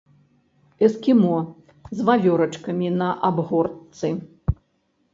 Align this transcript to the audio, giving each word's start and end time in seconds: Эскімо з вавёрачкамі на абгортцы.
Эскімо 0.87 1.35
з 1.99 2.09
вавёрачкамі 2.09 2.87
на 2.99 3.13
абгортцы. 3.33 4.07